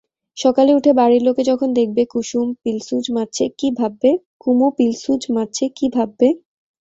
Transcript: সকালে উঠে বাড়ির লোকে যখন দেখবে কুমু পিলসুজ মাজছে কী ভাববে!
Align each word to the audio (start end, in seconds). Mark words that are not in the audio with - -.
সকালে 0.37 0.71
উঠে 0.77 0.91
বাড়ির 0.93 1.23
লোকে 1.27 1.41
যখন 1.43 1.69
দেখবে 1.73 2.01
কুমু 4.41 4.67
পিলসুজ 4.73 5.23
মাজছে 5.35 5.65
কী 5.77 5.87
ভাববে! 5.95 6.29